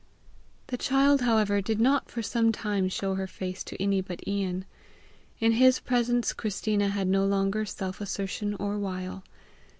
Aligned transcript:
The 0.65 0.77
child, 0.79 1.21
however, 1.21 1.61
did 1.61 1.79
not 1.79 2.09
for 2.09 2.23
some 2.23 2.51
time 2.51 2.89
show 2.89 3.13
her 3.13 3.27
face 3.27 3.63
to 3.65 3.79
any 3.79 4.01
but 4.01 4.27
Ian. 4.27 4.65
In 5.39 5.51
his 5.51 5.79
presence 5.79 6.33
Christina 6.33 6.87
had 6.89 7.07
no 7.07 7.23
longer 7.23 7.65
self 7.67 8.01
assertion 8.01 8.55
or 8.55 8.79
wile. 8.79 9.23